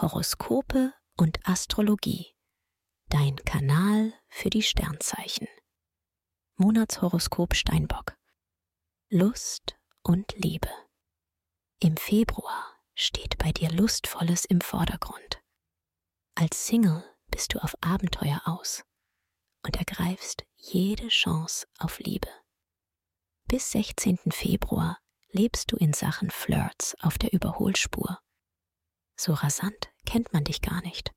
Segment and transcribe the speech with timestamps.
[0.00, 2.32] Horoskope und Astrologie.
[3.08, 5.48] Dein Kanal für die Sternzeichen.
[6.54, 8.16] Monatshoroskop Steinbock.
[9.10, 10.70] Lust und Liebe.
[11.80, 15.42] Im Februar steht bei dir Lustvolles im Vordergrund.
[16.36, 18.84] Als Single bist du auf Abenteuer aus
[19.66, 22.30] und ergreifst jede Chance auf Liebe.
[23.48, 24.30] Bis 16.
[24.30, 28.20] Februar lebst du in Sachen Flirts auf der Überholspur.
[29.20, 31.12] So rasant kennt man dich gar nicht.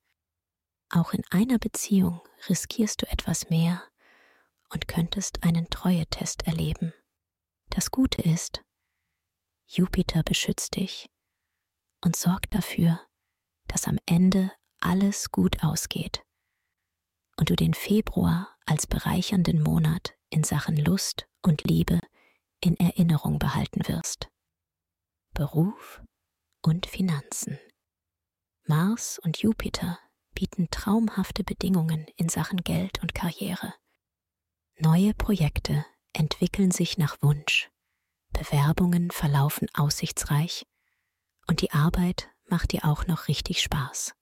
[0.90, 3.84] Auch in einer Beziehung riskierst du etwas mehr
[4.70, 6.94] und könntest einen Treuetest erleben.
[7.70, 8.64] Das Gute ist,
[9.68, 11.10] Jupiter beschützt dich
[12.04, 13.00] und sorgt dafür,
[13.68, 16.24] dass am Ende alles gut ausgeht
[17.38, 22.00] und du den Februar als bereichernden Monat in Sachen Lust und Liebe
[22.62, 24.30] in Erinnerung behalten wirst.
[25.34, 26.02] Beruf
[26.62, 27.60] und Finanzen.
[28.66, 30.00] Mars und Jupiter
[30.34, 33.74] bieten traumhafte Bedingungen in Sachen Geld und Karriere.
[34.78, 37.70] Neue Projekte entwickeln sich nach Wunsch,
[38.32, 40.66] Bewerbungen verlaufen aussichtsreich
[41.48, 44.14] und die Arbeit macht dir auch noch richtig Spaß.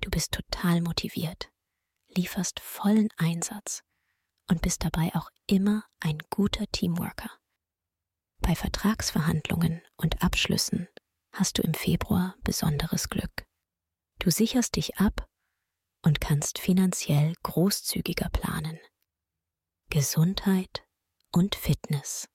[0.00, 1.50] Du bist total motiviert,
[2.08, 3.82] lieferst vollen Einsatz
[4.48, 7.30] und bist dabei auch immer ein guter Teamworker.
[8.40, 10.88] Bei Vertragsverhandlungen und Abschlüssen
[11.38, 13.46] hast du im Februar besonderes Glück.
[14.18, 15.28] Du sicherst dich ab
[16.02, 18.78] und kannst finanziell großzügiger planen.
[19.88, 20.84] Gesundheit
[21.30, 22.28] und Fitness.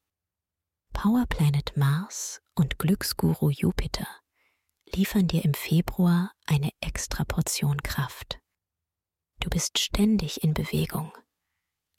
[0.94, 4.08] Powerplanet Mars und Glücksguru Jupiter
[4.96, 8.40] liefern dir im Februar eine extra Portion Kraft.
[9.40, 11.12] Du bist ständig in Bewegung,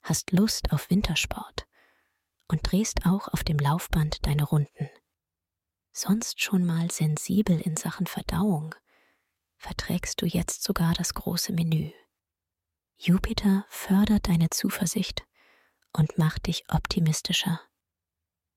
[0.03, 1.67] hast Lust auf Wintersport
[2.49, 4.89] und drehst auch auf dem Laufband deine Runden.
[5.97, 8.75] Sonst schon mal sensibel in Sachen Verdauung,
[9.59, 11.93] verträgst du jetzt sogar das große Menü.
[12.99, 15.25] Jupiter fördert deine Zuversicht
[15.93, 17.61] und macht dich optimistischer.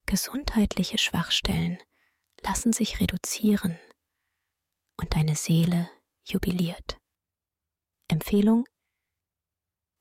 [0.07, 1.77] Gesundheitliche Schwachstellen
[2.41, 3.77] lassen sich reduzieren
[4.99, 5.91] und deine Seele
[6.23, 6.97] jubiliert.
[8.07, 8.65] Empfehlung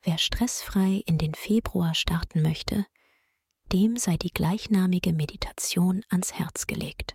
[0.01, 2.87] Wer stressfrei in den Februar starten möchte,
[3.73, 7.15] dem sei die gleichnamige Meditation ans Herz gelegt.